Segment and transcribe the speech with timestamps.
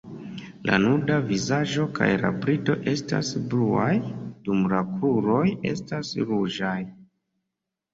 [0.69, 3.93] La nuda vizaĝo kaj la brido estas bluaj,
[4.49, 6.79] dum la kruroj estas ruĝaj.